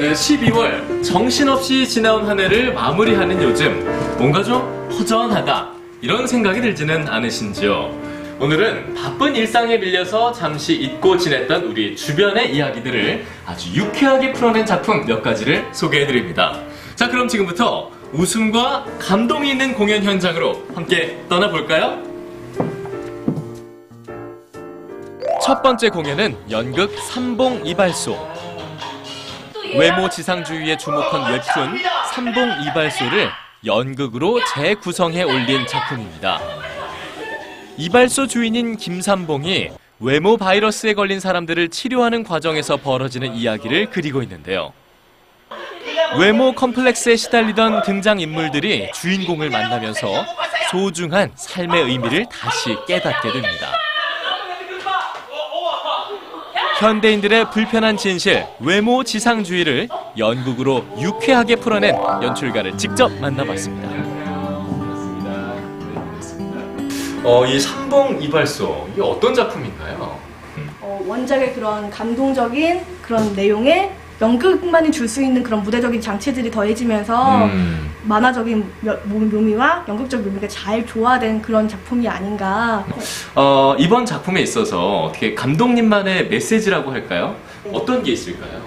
[0.00, 3.84] 12월 정신없이 지나온 한 해를 마무리하는 요즘
[4.16, 8.00] 뭔가 좀 허전하다 이런 생각이 들지는 않으신지요?
[8.40, 15.22] 오늘은 바쁜 일상에 밀려서 잠시 잊고 지냈던 우리 주변의 이야기들을 아주 유쾌하게 풀어낸 작품 몇
[15.22, 16.58] 가지를 소개해드립니다.
[16.96, 22.02] 자 그럼 지금부터 웃음과 감동이 있는 공연 현장으로 함께 떠나볼까요?
[25.42, 28.49] 첫 번째 공연은 연극 삼봉 이발소.
[29.76, 31.78] 외모 지상주의에 주목한 웹툰
[32.14, 33.30] 삼봉 이발소를
[33.64, 36.40] 연극으로 재구성해 올린 작품입니다.
[37.76, 39.70] 이발소 주인인 김삼봉이
[40.00, 44.72] 외모 바이러스에 걸린 사람들을 치료하는 과정에서 벌어지는 이야기를 그리고 있는데요.
[46.18, 50.26] 외모 컴플렉스에 시달리던 등장인물들이 주인공을 만나면서
[50.70, 53.78] 소중한 삶의 의미를 다시 깨닫게 됩니다.
[56.80, 63.86] 현대인들의 불편한 진실, 외모 지상주의를 연극으로 유쾌하게 풀어낸 연출가를 직접 만나봤습니다.
[67.22, 70.18] 어, 이 삼봉 이발소 이게 어떤 작품인가요?
[70.80, 77.89] 어, 원작의 그런 감동적인 그런 내용에 연극만이 줄 수 있는 그런 무대적인 장치들이 더해지면서 음.
[78.04, 82.84] 만화적인 묘- 묘미와 연극적 묘미가 잘 조화된 그런 작품이 아닌가.
[83.34, 87.36] 어, 이번 작품에 있어서 어떻게 감독님만의 메시지라고 할까요?
[87.72, 88.62] 어떤 게 있을까요?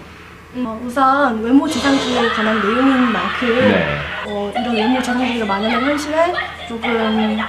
[0.55, 3.97] 어, 우선 외모 지상주의에 관한 내용인 만큼 네.
[4.27, 6.31] 어, 이런 외모 지상주의가 만연한 현실에
[6.67, 7.39] 조금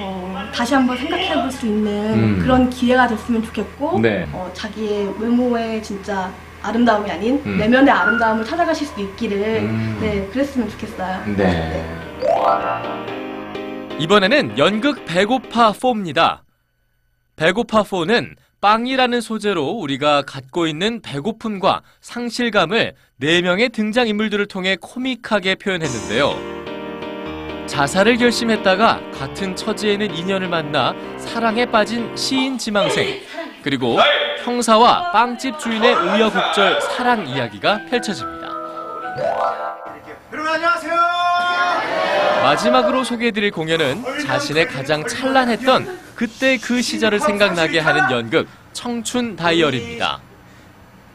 [0.00, 2.38] 어, 다시 한번 생각해 볼 수 있는 음.
[2.40, 4.28] 그런 기회가 됐으면 좋겠고 네.
[4.32, 6.30] 어, 자기의 외모의 진짜
[6.62, 7.58] 아름다움이 아닌 음.
[7.58, 9.98] 내면의 아름다움을 찾아가실 수 있기를 음.
[10.00, 11.24] 네 그랬으면 좋겠어요.
[11.36, 11.84] 네.
[13.98, 16.40] 이번에는 연극 배고파 4입니다.
[17.36, 26.58] 배고파 4는 빵이라는 소재로 우리가 갖고 있는 배고픔과 상실감을 네명의 등장인물들을 통해 코믹하게 표현했는데요.
[27.66, 33.20] 자살을 결심했다가 같은 처지에 있는 인연을 만나 사랑에 빠진 시인 지망생
[33.62, 33.98] 그리고
[34.48, 38.48] 형사와 빵집 주인의 우여곡절 사랑 이야기가 펼쳐집니다.
[40.32, 40.94] 여러분 안녕하세요.
[42.44, 50.18] 마지막으로 소개해드릴 공연은 자신의 가장 찬란했던 그때 그 시절을 생각나게 하는 연극 청춘 다이어리입니다.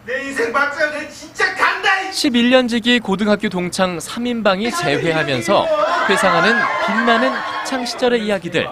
[0.05, 0.91] 내 인생 맞죠?
[0.91, 2.01] 내 진짜 간다.
[2.01, 5.67] 이 11년 지기 고등학교 동창 3인방이 재회하면서
[6.07, 6.55] 회상하는
[6.85, 8.69] 빛나는 학창 시절의 이야기들.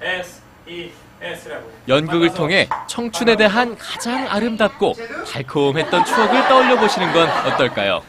[0.00, 1.03] S E.
[1.88, 4.94] 연극을 통해 청춘에 대한 가장 아름답고
[5.32, 8.02] 달콤했던 추억을 떠올려 보시는 건 어떨까요?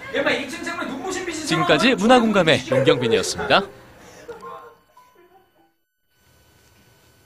[1.45, 3.61] 지금까지 문화공감의 윤경빈이었습니다.